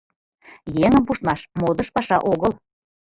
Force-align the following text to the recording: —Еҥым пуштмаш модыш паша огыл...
—Еҥым 0.85 1.03
пуштмаш 1.07 1.41
модыш 1.59 1.87
паша 1.95 2.17
огыл... 2.31 2.51